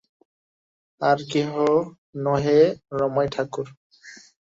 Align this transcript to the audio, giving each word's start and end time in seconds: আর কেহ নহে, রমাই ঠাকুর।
আর 1.01 1.17
কেহ 1.31 1.51
নহে, 2.15 2.59
রমাই 2.97 3.27
ঠাকুর। 3.33 3.67